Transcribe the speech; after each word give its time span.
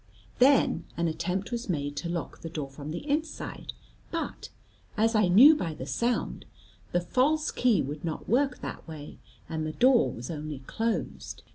Then 0.39 0.85
an 0.97 1.07
attempt 1.07 1.51
was 1.51 1.69
made 1.69 1.95
to 1.97 2.09
lock 2.09 2.41
the 2.41 2.49
door 2.49 2.71
from 2.71 2.89
the 2.89 3.07
inside, 3.07 3.73
but 4.09 4.49
as 4.97 5.13
I 5.13 5.27
knew 5.27 5.55
by 5.55 5.75
the 5.75 5.85
sound 5.85 6.45
the 6.91 7.01
false 7.01 7.51
key 7.51 7.83
would 7.83 8.03
not 8.03 8.27
work 8.27 8.61
that 8.61 8.87
way, 8.87 9.19
and 9.47 9.63
the 9.63 9.73
door 9.73 10.11
was 10.11 10.31
only 10.31 10.63
closed. 10.65 11.43